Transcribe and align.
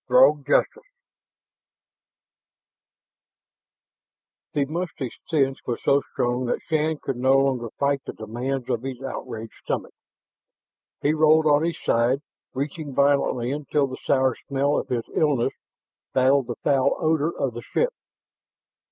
THROG 0.07 0.47
JUSTICE 0.47 0.81
The 4.53 4.65
musty 4.65 5.11
stench 5.27 5.59
was 5.67 5.77
so 5.83 6.01
strong 6.11 6.45
that 6.47 6.57
Shann 6.67 6.97
could 6.97 7.17
no 7.17 7.35
longer 7.37 7.69
fight 7.77 8.01
the 8.07 8.13
demands 8.13 8.67
of 8.71 8.81
his 8.81 8.99
outraged 8.99 9.53
stomach. 9.63 9.93
He 11.03 11.13
rolled 11.13 11.45
on 11.45 11.63
his 11.63 11.77
side, 11.85 12.21
retching 12.55 12.95
violently 12.95 13.51
until 13.51 13.85
the 13.85 13.97
sour 14.03 14.35
smell 14.47 14.79
of 14.79 14.87
his 14.87 15.03
illness 15.13 15.53
battled 16.15 16.47
the 16.47 16.55
foul 16.63 16.95
odor 16.97 17.29
of 17.37 17.53
the 17.53 17.61
ship. 17.61 17.93